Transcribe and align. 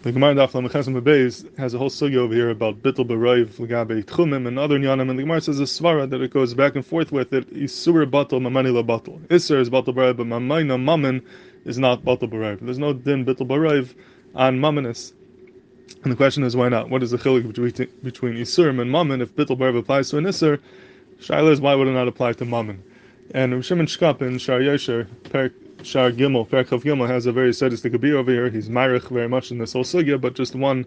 The 0.00 0.12
Gemara 0.12 0.36
Daf 0.36 0.52
Lamechesem 0.52 1.00
Beis 1.02 1.44
has 1.58 1.74
a 1.74 1.78
whole 1.78 1.90
sugya 1.90 2.18
over 2.18 2.32
here 2.32 2.50
about 2.50 2.82
bittul 2.82 3.04
beroiv 3.04 3.54
legabe 3.58 4.04
tchumim 4.04 4.46
and 4.46 4.56
other 4.56 4.78
nyanim, 4.78 5.10
and 5.10 5.18
the 5.18 5.24
Gemara 5.24 5.40
says 5.40 5.58
a 5.58 5.64
svara 5.64 6.08
that 6.08 6.20
it 6.20 6.32
goes 6.32 6.54
back 6.54 6.76
and 6.76 6.86
forth 6.86 7.10
with 7.10 7.32
it. 7.32 7.52
Isur 7.52 8.08
batal 8.08 8.40
mamani 8.40 8.72
la 8.72 8.82
batal. 8.82 9.18
Isur 9.26 9.58
is 9.58 9.70
batal 9.70 9.92
beroiv, 9.92 10.18
but 10.18 10.28
mamayna 10.28 10.80
mammon 10.80 11.26
is 11.64 11.80
not 11.80 12.04
batal 12.04 12.30
beroiv. 12.30 12.60
There's 12.60 12.78
no 12.78 12.92
din 12.92 13.24
bittul 13.24 13.48
beroiv 13.48 13.96
on 14.36 14.60
mammonis. 14.60 15.14
And 16.04 16.12
the 16.12 16.16
question 16.16 16.44
is 16.44 16.54
why 16.54 16.68
not? 16.68 16.90
What 16.90 17.02
is 17.02 17.10
the 17.10 17.18
chilik 17.18 17.90
between 18.04 18.34
isurim 18.34 18.80
and 18.80 18.92
mammon? 18.92 19.20
If 19.20 19.34
bittul 19.34 19.58
beroiv 19.58 19.78
applies 19.78 20.10
to 20.10 20.18
an 20.18 20.26
isur, 20.26 20.60
shaila 21.18 21.50
is 21.50 21.60
why 21.60 21.74
would 21.74 21.88
it 21.88 21.92
not 21.92 22.06
apply 22.06 22.34
to 22.34 22.44
mammon? 22.44 22.84
And 23.32 23.64
Shimon 23.64 23.86
Shkop 23.86 24.22
in 24.22 24.38
Shar 24.38 24.60
Yosher, 24.60 25.08
Shar 25.82 26.10
Gimel, 26.10 26.48
Perkov 26.48 26.82
Gimel 26.82 27.08
has 27.08 27.26
a 27.26 27.32
very 27.32 27.54
sadistic 27.54 27.92
biur 27.92 28.14
over 28.14 28.32
here. 28.32 28.50
He's 28.50 28.68
myrich 28.68 29.08
very 29.08 29.28
much 29.28 29.50
in 29.52 29.58
this 29.58 29.72
whole 29.72 29.84
sugya, 29.84 30.20
but 30.20 30.34
just 30.34 30.56
one 30.56 30.84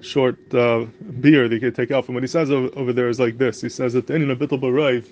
short 0.00 0.36
uh, 0.54 0.84
biur 1.04 1.48
that 1.48 1.54
you 1.54 1.60
can 1.60 1.72
take 1.72 1.90
out 1.90 2.04
from 2.04 2.14
what 2.14 2.22
he 2.22 2.26
says 2.26 2.50
over, 2.50 2.68
over, 2.78 2.92
there 2.92 3.08
is 3.08 3.18
like 3.18 3.38
this. 3.38 3.62
He 3.62 3.70
says 3.70 3.94
that 3.94 4.10
any 4.10 4.26
bittul 4.26 4.60
barayv 4.60 5.06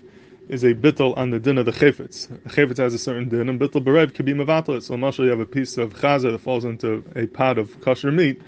is 0.48 0.62
a 0.62 0.74
bittul 0.74 1.16
on 1.16 1.30
the 1.30 1.40
din 1.40 1.56
of 1.56 1.64
the 1.64 1.72
chayfetz. 1.72 2.28
The 2.28 2.50
chayfetz 2.50 2.76
has 2.76 2.92
a 2.92 2.98
certain 2.98 3.28
din, 3.30 3.48
and 3.48 3.58
bittul 3.58 3.82
barayv 3.82 4.12
can 4.12 4.26
be 4.26 4.34
mavatal. 4.34 4.82
So, 4.82 4.94
I'm 4.94 5.24
you 5.24 5.30
have 5.30 5.40
a 5.40 5.46
piece 5.46 5.78
of 5.78 5.94
chazer 5.94 6.30
that 6.30 6.40
falls 6.40 6.66
into 6.66 7.02
a 7.16 7.26
pot 7.26 7.56
of 7.56 7.80
kosher 7.80 8.12
meat. 8.12 8.42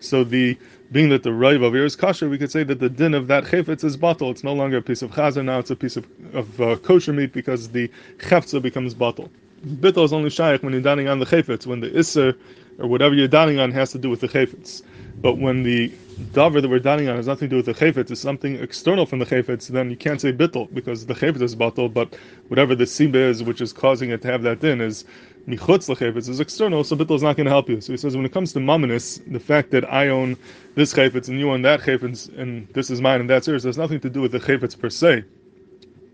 So 0.00 0.24
the 0.24 0.58
being 0.92 1.08
that 1.08 1.22
the 1.22 1.30
raiv 1.30 1.62
over 1.62 1.76
here 1.76 1.86
is 1.86 1.96
kosher, 1.96 2.28
we 2.28 2.38
could 2.38 2.52
say 2.52 2.64
that 2.64 2.80
the 2.80 2.90
din 2.90 3.14
of 3.14 3.28
that 3.28 3.44
chayfetz 3.44 3.82
is 3.82 3.96
bottle. 3.96 4.30
It's 4.30 4.44
no 4.44 4.52
longer 4.52 4.76
a 4.76 4.82
piece 4.82 5.00
of 5.00 5.10
chazer, 5.12 5.42
now 5.42 5.58
it's 5.58 5.70
a 5.70 5.76
piece 5.76 5.96
of, 5.96 6.06
of 6.34 6.60
uh, 6.60 6.76
kosher 6.76 7.14
meat 7.14 7.32
because 7.32 7.70
the 7.70 7.90
chefza 8.18 8.60
becomes 8.60 8.92
bottle. 8.92 9.30
Bittul 9.66 10.04
is 10.04 10.12
only 10.12 10.30
shaykh 10.30 10.62
when 10.62 10.72
you're 10.72 10.82
dining 10.82 11.08
on 11.08 11.18
the 11.18 11.26
chayfetz, 11.26 11.66
when 11.66 11.80
the 11.80 11.90
isser 11.90 12.36
or 12.78 12.86
whatever 12.86 13.14
you're 13.14 13.28
dining 13.28 13.58
on 13.58 13.72
has 13.72 13.90
to 13.92 13.98
do 13.98 14.08
with 14.08 14.20
the 14.20 14.28
chayfetz. 14.28 14.82
But 15.20 15.38
when 15.38 15.64
the 15.64 15.88
davar 16.32 16.62
that 16.62 16.68
we're 16.68 16.78
dining 16.78 17.08
on 17.08 17.16
has 17.16 17.26
nothing 17.26 17.48
to 17.48 17.50
do 17.50 17.56
with 17.56 17.66
the 17.66 17.74
chayfetz, 17.74 18.10
it's 18.12 18.20
something 18.20 18.54
external 18.56 19.04
from 19.04 19.18
the 19.18 19.26
chayfetz, 19.26 19.68
then 19.68 19.90
you 19.90 19.96
can't 19.96 20.20
say 20.20 20.32
bittul 20.32 20.72
because 20.72 21.06
the 21.06 21.14
chayfetz 21.14 21.42
is 21.42 21.54
bottle, 21.56 21.88
but 21.88 22.14
whatever 22.48 22.76
the 22.76 22.84
siba 22.84 23.16
is 23.16 23.42
which 23.42 23.60
is 23.60 23.72
causing 23.72 24.10
it 24.10 24.22
to 24.22 24.28
have 24.28 24.42
that 24.42 24.60
din 24.60 24.80
is 24.80 25.04
michutz 25.48 25.88
lechayfetz 25.88 26.28
is 26.28 26.38
external, 26.38 26.84
so 26.84 26.94
bittul 26.94 27.16
is 27.16 27.22
not 27.22 27.36
going 27.36 27.46
to 27.46 27.50
help 27.50 27.68
you. 27.68 27.80
So 27.80 27.92
he 27.92 27.96
says 27.96 28.16
when 28.16 28.24
it 28.24 28.32
comes 28.32 28.52
to 28.52 28.60
mamanis, 28.60 29.20
the 29.32 29.40
fact 29.40 29.72
that 29.72 29.92
I 29.92 30.08
own 30.08 30.36
this 30.76 30.94
chayfetz 30.94 31.28
and 31.28 31.40
you 31.40 31.50
own 31.50 31.62
that 31.62 31.80
chayfetz 31.80 32.36
and 32.38 32.68
this 32.74 32.90
is 32.90 33.00
mine 33.00 33.20
and 33.20 33.28
that's 33.28 33.48
yours, 33.48 33.64
has 33.64 33.76
nothing 33.76 33.98
to 34.00 34.10
do 34.10 34.20
with 34.20 34.30
the 34.30 34.38
chayfetz 34.38 34.78
per 34.78 34.88
se. 34.88 35.24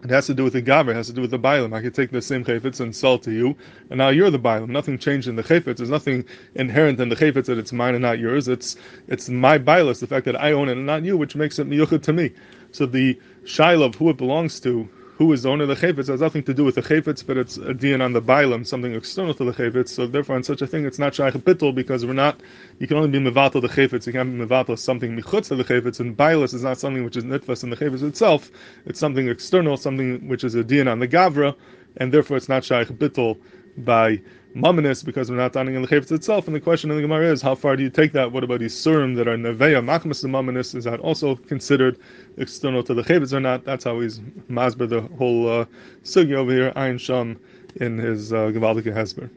It 0.05 0.11
has 0.11 0.27
to 0.27 0.35
do 0.35 0.45
with 0.45 0.53
the 0.53 0.61
gaver, 0.61 0.91
it 0.91 0.97
has 0.97 1.07
to 1.07 1.15
do 1.15 1.23
with 1.23 1.31
the 1.31 1.39
bailam. 1.39 1.73
I 1.73 1.81
could 1.81 1.95
take 1.95 2.11
the 2.11 2.21
same 2.21 2.45
chayfetz 2.45 2.79
and 2.79 2.95
sell 2.95 3.19
to 3.21 3.33
you, 3.33 3.57
and 3.89 3.97
now 3.97 4.11
you're 4.11 4.29
the 4.31 4.39
bailam. 4.39 4.69
Nothing 4.69 4.99
changed 4.99 5.29
in 5.29 5.37
the 5.37 5.43
chayfetz. 5.43 5.79
There's 5.79 5.89
nothing 5.89 6.27
inherent 6.55 7.01
in 7.01 7.09
the 7.09 7.17
chayfetz 7.17 7.47
that 7.47 7.57
it's 7.57 7.73
mine 7.73 7.95
and 7.95 8.03
not 8.03 8.19
yours. 8.19 8.47
It's 8.47 8.77
it's 9.09 9.31
my 9.31 9.59
bailas, 9.59 10.01
the 10.01 10.07
fact 10.07 10.27
that 10.27 10.39
I 10.39 10.53
own 10.53 10.69
it 10.69 10.73
and 10.73 10.85
not 10.85 11.05
you, 11.05 11.17
which 11.17 11.37
makes 11.37 11.59
it 11.59 11.67
miyuchad 11.71 12.03
to 12.03 12.13
me. 12.13 12.33
So 12.71 12.85
the 12.85 13.19
shaila 13.45 13.87
of 13.87 13.95
who 13.95 14.11
it 14.11 14.19
belongs 14.19 14.61
to 14.61 14.87
who 15.17 15.33
is 15.33 15.45
the 15.45 15.48
owner 15.48 15.62
of 15.62 15.69
the 15.69 15.77
chayfetz 15.77 16.09
has 16.09 16.20
nothing 16.20 16.43
to 16.43 16.53
do 16.53 16.65
with 16.65 16.75
the 16.75 16.83
chayfetz, 16.83 17.25
but 17.25 17.37
it's 17.37 17.57
a 17.57 17.73
din 17.73 18.01
on 18.01 18.12
the 18.12 18.20
bailam, 18.20 18.67
something 18.67 18.95
external 18.95 19.33
to 19.34 19.45
the 19.45 19.53
chayfetz. 19.53 19.91
So 19.91 20.07
therefore, 20.09 20.34
on 20.34 20.43
such 20.43 20.61
a 20.61 20.67
thing, 20.67 20.84
it's 20.84 20.98
not 20.98 21.15
shaykh 21.15 21.34
bittul 21.34 21.75
because 21.75 22.05
we're 22.05 22.15
not. 22.15 22.41
You 22.81 22.89
can 22.89 22.97
only 22.97 23.09
be 23.09 23.20
mevatel 23.20 23.62
the 23.62 23.69
chayfetz. 23.69 24.07
You 24.07 24.12
can't 24.12 24.37
be 24.37 24.45
mevatel 24.45 24.77
something 24.77 25.17
michutz 25.17 25.53
of 25.53 25.59
the 25.59 25.65
chayfetz, 25.65 26.01
and 26.01 26.17
bailas 26.17 26.53
is 26.53 26.65
not 26.65 26.79
something 26.79 27.05
which 27.05 27.17
is 27.17 27.23
nitfas 27.23 27.62
in 27.62 27.70
the 27.70 27.77
chayfetz 27.77 28.03
itself. 28.03 28.51
It's 28.87 28.98
something 28.98 29.29
external, 29.29 29.77
something 29.77 30.27
which 30.27 30.42
is 30.42 30.57
a 30.57 30.65
din 30.65 30.89
on 30.89 30.98
the 30.98 31.07
gavra, 31.07 31.55
and 31.98 32.12
therefore 32.12 32.37
it's 32.37 32.48
not 32.48 32.65
shaykh 32.65 32.89
bittul 32.89 33.39
by 33.78 34.20
mamanis 34.55 35.05
because 35.05 35.30
we're 35.30 35.36
not 35.36 35.53
dining 35.53 35.75
in 35.75 35.83
the 35.83 35.89
chayfetz 35.89 36.12
itself. 36.12 36.47
And 36.47 36.55
the 36.55 36.61
question 36.61 36.91
in 36.91 36.97
the 36.97 37.03
Gemara 37.03 37.30
is, 37.33 37.42
how 37.42 37.55
far 37.55 37.77
do 37.77 37.83
you 37.83 37.91
take 37.91 38.12
that? 38.12 38.30
What 38.33 38.44
about 38.44 38.61
these 38.61 38.75
surim 38.75 39.17
that 39.17 39.27
are 39.27 39.36
neveya 39.36 39.83
machmas 39.84 40.22
the 40.22 40.28
mamanis? 40.28 40.75
Is 40.75 40.84
that 40.84 41.00
also 41.00 41.36
considered 41.36 41.98
external 42.36 42.83
to 42.84 42.95
the 42.95 43.02
chayfetz 43.02 43.33
or 43.33 43.41
not? 43.41 43.64
That's 43.64 43.84
how 43.84 44.00
he's 44.00 44.20
masber 44.50 44.89
the 44.89 45.02
whole 45.17 45.48
uh, 45.48 45.64
sugi 46.05 46.34
over 46.34 46.52
here, 46.52 46.73
Ayin 46.77 47.01
Sham, 47.01 47.39
in 47.77 47.98
his 47.98 48.33
uh, 48.33 48.46
Hesber. 48.46 49.30